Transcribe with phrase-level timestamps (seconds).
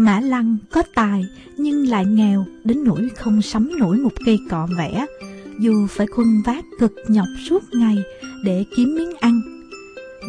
[0.00, 4.68] Mã Lăng có tài nhưng lại nghèo đến nỗi không sắm nổi một cây cọ
[4.78, 5.06] vẽ,
[5.60, 7.96] dù phải khuân vác cực nhọc suốt ngày
[8.44, 9.40] để kiếm miếng ăn.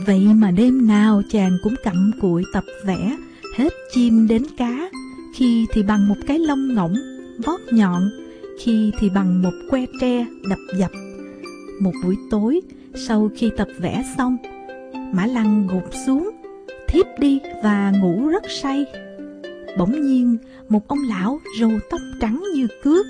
[0.05, 3.17] Vậy mà đêm nào chàng cũng cặm cụi tập vẽ,
[3.57, 4.89] hết chim đến cá,
[5.35, 6.95] khi thì bằng một cái lông ngỗng,
[7.45, 8.09] vót nhọn,
[8.63, 10.91] khi thì bằng một que tre đập dập.
[11.81, 12.61] Một buổi tối,
[13.07, 14.37] sau khi tập vẽ xong,
[15.13, 16.29] Mã Lăng gục xuống,
[16.87, 18.85] thiếp đi và ngủ rất say.
[19.77, 20.37] Bỗng nhiên,
[20.69, 23.05] một ông lão râu tóc trắng như cước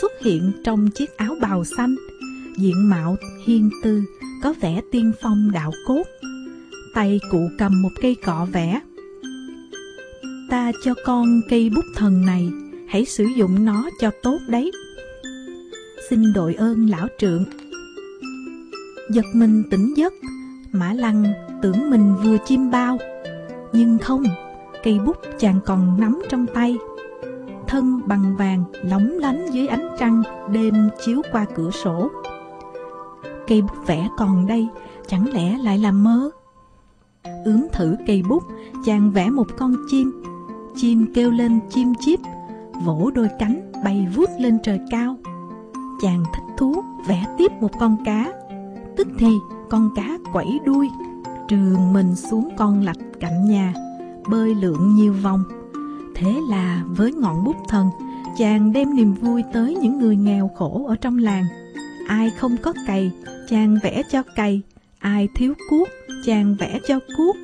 [0.00, 1.96] xuất hiện trong chiếc áo bào xanh,
[2.58, 4.02] diện mạo hiên tư,
[4.42, 6.02] có vẻ tiên phong đạo cốt.
[6.94, 8.80] Tay cụ cầm một cây cọ vẽ.
[10.50, 12.48] Ta cho con cây bút thần này,
[12.88, 14.72] hãy sử dụng nó cho tốt đấy.
[16.10, 17.44] Xin đội ơn lão trượng.
[19.10, 20.12] Giật mình tỉnh giấc,
[20.72, 21.24] Mã Lăng
[21.62, 22.98] tưởng mình vừa chim bao.
[23.72, 24.24] Nhưng không,
[24.86, 26.78] cây bút chàng còn nắm trong tay.
[27.66, 30.74] Thân bằng vàng lóng lánh dưới ánh trăng đêm
[31.04, 32.10] chiếu qua cửa sổ.
[33.46, 34.68] Cây bút vẽ còn đây,
[35.06, 36.30] chẳng lẽ lại là mơ?
[37.44, 38.42] Ướm thử cây bút,
[38.84, 40.22] chàng vẽ một con chim.
[40.76, 42.20] Chim kêu lên chim chip
[42.84, 45.16] vỗ đôi cánh bay vút lên trời cao.
[46.02, 46.74] Chàng thích thú
[47.06, 48.32] vẽ tiếp một con cá.
[48.96, 49.34] Tức thì
[49.68, 50.88] con cá quẩy đuôi,
[51.48, 53.74] trường mình xuống con lạch cạnh nhà
[54.30, 55.44] bơi lượn nhiều vòng.
[56.14, 57.86] Thế là với ngọn bút thần,
[58.38, 61.44] chàng đem niềm vui tới những người nghèo khổ ở trong làng.
[62.06, 63.12] Ai không có cày,
[63.48, 64.62] chàng vẽ cho cày,
[64.98, 65.88] ai thiếu cuốc,
[66.24, 67.36] chàng vẽ cho cuốc.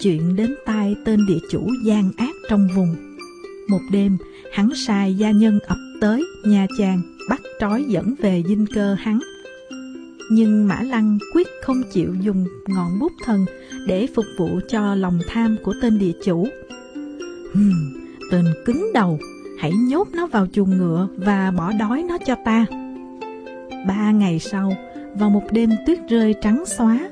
[0.00, 2.96] Chuyện đến tai tên địa chủ gian ác trong vùng.
[3.68, 4.18] Một đêm,
[4.52, 9.18] hắn sai gia nhân ập tới nhà chàng, bắt trói dẫn về dinh cơ hắn.
[10.30, 13.46] Nhưng Mã Lăng quyết không chịu dùng ngọn bút thần
[13.86, 16.48] để phục vụ cho lòng tham của tên địa chủ.
[17.54, 17.94] Hừm,
[18.30, 19.18] tên cứng đầu,
[19.58, 22.66] hãy nhốt nó vào chuồng ngựa và bỏ đói nó cho ta.
[23.88, 24.76] Ba ngày sau,
[25.18, 27.10] vào một đêm tuyết rơi trắng xóa,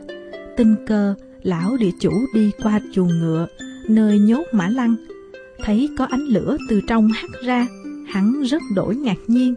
[0.56, 3.46] tình cờ lão địa chủ đi qua chuồng ngựa,
[3.88, 4.96] nơi nhốt mã lăng.
[5.64, 7.66] Thấy có ánh lửa từ trong hắt ra,
[8.08, 9.54] hắn rất đổi ngạc nhiên.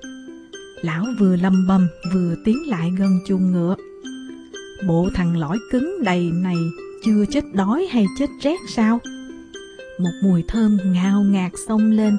[0.81, 3.75] Lão vừa lầm bầm vừa tiến lại gần chuồng ngựa.
[4.87, 6.55] Bộ thằng lõi cứng đầy này
[7.05, 8.99] chưa chết đói hay chết rét sao?
[9.99, 12.17] Một mùi thơm ngào ngạt xông lên,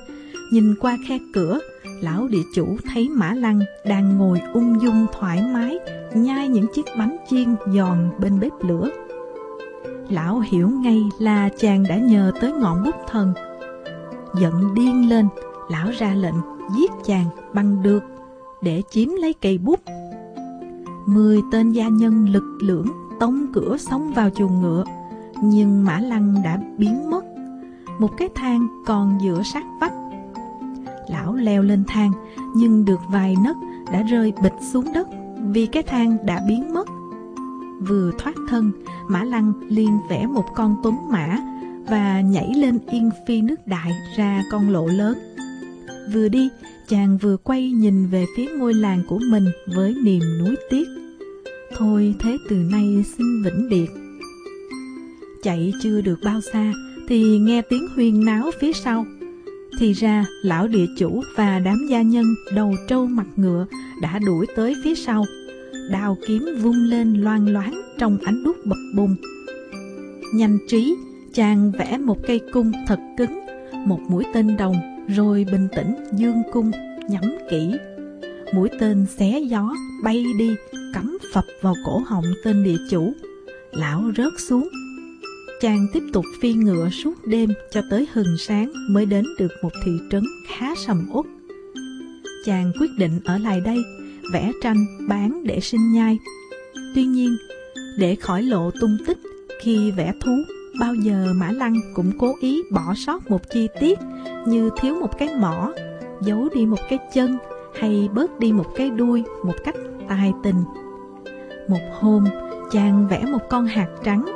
[0.52, 1.58] nhìn qua khe cửa,
[2.00, 5.78] lão địa chủ thấy Mã Lăng đang ngồi ung dung thoải mái,
[6.14, 8.90] nhai những chiếc bánh chiên giòn bên bếp lửa.
[10.10, 13.32] Lão hiểu ngay là chàng đã nhờ tới ngọn bút thần.
[14.40, 15.28] Giận điên lên,
[15.70, 16.34] lão ra lệnh
[16.76, 18.02] giết chàng bằng được
[18.62, 19.80] để chiếm lấy cây bút.
[21.06, 22.86] Mười tên gia nhân lực lưỡng
[23.20, 24.84] tông cửa xông vào chuồng ngựa,
[25.42, 27.24] nhưng Mã Lăng đã biến mất.
[27.98, 29.92] Một cái thang còn giữa sát vách.
[31.08, 32.12] Lão leo lên thang,
[32.54, 33.56] nhưng được vài nấc
[33.92, 35.08] đã rơi bịch xuống đất
[35.50, 36.88] vì cái thang đã biến mất.
[37.88, 38.72] Vừa thoát thân,
[39.08, 41.38] Mã Lăng liền vẽ một con tuấn mã
[41.88, 45.18] và nhảy lên yên phi nước đại ra con lộ lớn.
[46.14, 46.48] Vừa đi,
[46.88, 50.88] chàng vừa quay nhìn về phía ngôi làng của mình với niềm nuối tiếc.
[51.76, 53.86] Thôi thế từ nay xin vĩnh biệt.
[55.42, 56.72] Chạy chưa được bao xa
[57.08, 59.06] Thì nghe tiếng huyên náo phía sau.
[59.78, 63.66] Thì ra lão địa chủ và đám gia nhân đầu trâu mặt ngựa
[64.02, 65.26] Đã đuổi tới phía sau.
[65.90, 69.16] Đào kiếm vung lên loan loáng trong ánh đuốc bập bùng.
[70.34, 70.96] Nhanh trí,
[71.34, 73.40] chàng vẽ một cây cung thật cứng,
[73.86, 76.70] Một mũi tên đồng rồi bình tĩnh dương cung,
[77.08, 77.74] nhắm kỹ.
[78.54, 79.74] Mũi tên xé gió,
[80.04, 80.54] bay đi,
[80.94, 83.12] cắm phập vào cổ họng tên địa chủ.
[83.72, 84.68] Lão rớt xuống.
[85.60, 89.72] Chàng tiếp tục phi ngựa suốt đêm cho tới hừng sáng mới đến được một
[89.84, 91.26] thị trấn khá sầm uất.
[92.44, 93.78] Chàng quyết định ở lại đây,
[94.32, 96.18] vẽ tranh, bán để sinh nhai.
[96.94, 97.36] Tuy nhiên,
[97.98, 99.18] để khỏi lộ tung tích,
[99.62, 100.32] khi vẽ thú,
[100.80, 103.98] bao giờ mã lăng cũng cố ý bỏ sót một chi tiết
[104.48, 105.72] như thiếu một cái mỏ
[106.20, 107.38] giấu đi một cái chân
[107.80, 109.74] hay bớt đi một cái đuôi một cách
[110.08, 110.64] tài tình.
[111.68, 112.24] Một hôm,
[112.70, 114.26] chàng vẽ một con hạt trắng,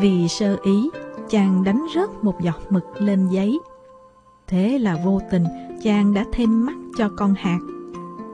[0.00, 0.90] vì sơ ý,
[1.28, 3.58] chàng đánh rớt một giọt mực lên giấy.
[4.46, 5.44] Thế là vô tình,
[5.82, 7.58] chàng đã thêm mắt cho con hạt.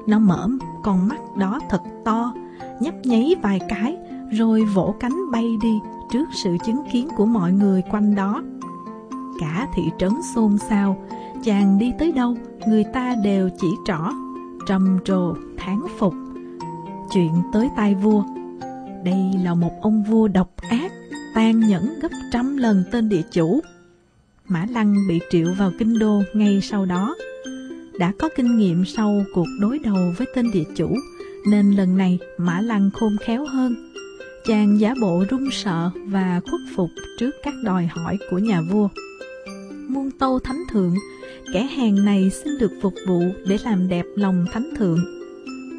[0.07, 0.49] Nó mở
[0.85, 2.35] con mắt đó thật to,
[2.81, 3.97] nhấp nháy vài cái,
[4.33, 5.81] rồi vỗ cánh bay đi
[6.11, 8.43] trước sự chứng kiến của mọi người quanh đó.
[9.41, 10.97] Cả thị trấn xôn xao,
[11.45, 12.37] chàng đi tới đâu,
[12.67, 14.11] người ta đều chỉ trỏ
[14.67, 16.15] trầm trồ thán phục
[17.15, 18.25] chuyện tới tai vua
[19.05, 20.93] đây là một ông vua độc ác
[21.35, 23.61] tàn nhẫn gấp trăm lần tên địa chủ
[24.49, 27.15] Mã Lăng bị triệu vào kinh đô ngay sau đó.
[27.99, 30.97] Đã có kinh nghiệm sau cuộc đối đầu với tên địa chủ,
[31.51, 33.75] nên lần này Mã Lăng khôn khéo hơn.
[34.47, 38.89] Chàng giả bộ run sợ và khuất phục trước các đòi hỏi của nhà vua.
[39.89, 40.95] Muôn tâu thánh thượng,
[41.53, 44.99] kẻ hàng này xin được phục vụ để làm đẹp lòng thánh thượng.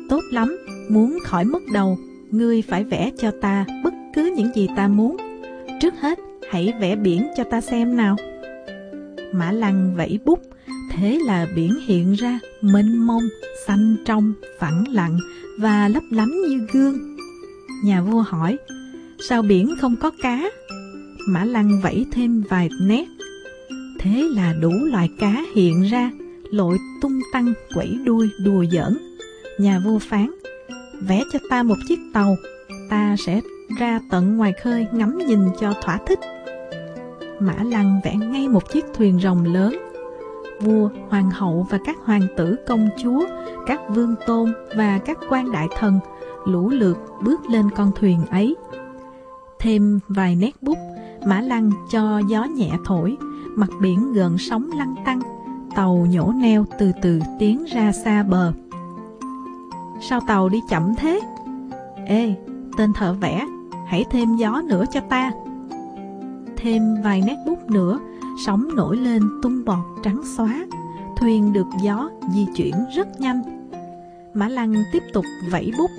[0.10, 0.58] Tốt lắm,
[0.90, 1.98] muốn khỏi mất đầu,
[2.32, 5.18] ngươi phải vẽ cho ta bất cứ những gì ta muốn.
[5.82, 6.20] Trước hết,
[6.52, 8.16] hãy vẽ biển cho ta xem nào.
[9.34, 10.40] Mã Lăng vẫy bút,
[10.92, 13.24] thế là biển hiện ra mênh mông,
[13.68, 15.18] xanh trong, phẳng lặng
[15.60, 17.16] và lấp lánh như gương.
[17.84, 18.58] Nhà vua hỏi,
[19.30, 20.50] sao biển không có cá?
[21.28, 23.06] Mã Lăng vẫy thêm vài nét.
[24.04, 26.12] Thế là đủ loại cá hiện ra,
[26.52, 28.98] lội tung tăng quẩy đuôi đùa giỡn.
[29.60, 30.32] Nhà vua phán,
[31.02, 32.36] vẽ cho ta một chiếc tàu,
[32.90, 33.42] ta sẽ
[33.80, 36.20] ra tận ngoài khơi ngắm nhìn cho thỏa thích.
[37.40, 39.78] Mã Lăng vẽ ngay một chiếc thuyền rồng lớn.
[40.62, 43.26] Vua, hoàng hậu và các hoàng tử công chúa,
[43.66, 46.00] các vương tôn và các quan đại thần
[46.46, 48.56] lũ lượt bước lên con thuyền ấy.
[49.60, 50.78] Thêm vài nét bút,
[51.26, 53.18] Mã Lăng cho gió nhẹ thổi,
[53.56, 55.20] mặt biển gợn sóng lăn tăng,
[55.76, 58.54] tàu nhổ neo từ từ tiến ra xa bờ.
[60.02, 61.20] Sao tàu đi chậm thế?
[62.08, 62.36] Ê,
[62.78, 63.46] tên thợ vẽ,
[63.88, 65.32] hãy thêm gió nữa cho ta.
[66.58, 68.00] Thêm vài nét bút nữa,
[68.46, 70.66] sóng nổi lên tung bọt trắng xóa,
[71.18, 73.42] thuyền được gió di chuyển rất nhanh.
[74.34, 75.92] Mã Lăng tiếp tục vẫy bút,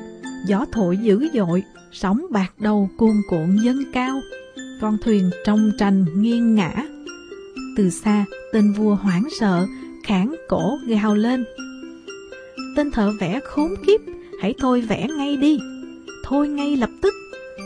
[0.46, 1.62] gió thổi dữ dội,
[1.92, 4.20] sóng bạc đầu cuồn cuộn dâng cao,
[4.80, 6.72] con thuyền trong tranh nghiêng ngã.
[7.76, 9.66] Từ xa, tên vua hoảng sợ,
[10.04, 11.44] khản cổ gào lên.
[12.76, 14.00] Tên thợ vẽ khốn kiếp,
[14.40, 15.58] hãy thôi vẽ ngay đi.
[16.24, 17.14] Thôi ngay lập tức,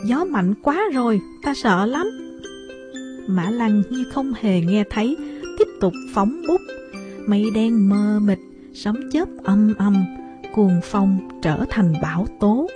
[0.05, 2.07] gió mạnh quá rồi, ta sợ lắm.
[3.27, 5.17] Mã Lăng như không hề nghe thấy,
[5.57, 6.61] tiếp tục phóng bút.
[7.27, 8.39] Mây đen mơ mịt,
[8.73, 10.05] sấm chớp âm âm,
[10.53, 12.67] cuồng phong trở thành bão tố.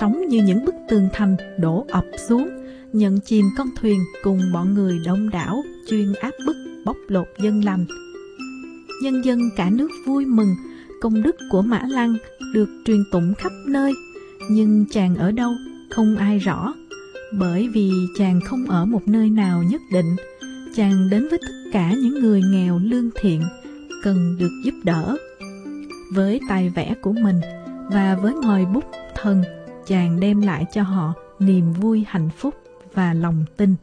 [0.00, 2.48] Sóng như những bức tường thành đổ ập xuống,
[2.94, 7.64] nhận chìm con thuyền cùng bọn người đông đảo chuyên áp bức bóc lột dân
[7.64, 7.86] lành.
[9.02, 10.54] Nhân dân cả nước vui mừng,
[11.00, 12.16] công đức của Mã Lăng
[12.54, 13.92] được truyền tụng khắp nơi,
[14.50, 15.52] nhưng chàng ở đâu
[15.90, 16.74] không ai rõ,
[17.38, 20.16] bởi vì chàng không ở một nơi nào nhất định,
[20.74, 23.42] chàng đến với tất cả những người nghèo lương thiện,
[24.02, 25.16] cần được giúp đỡ.
[26.12, 27.40] Với tài vẽ của mình
[27.90, 29.42] và với ngòi bút thần,
[29.86, 32.54] chàng đem lại cho họ niềm vui hạnh phúc
[32.94, 33.74] và lòng tin.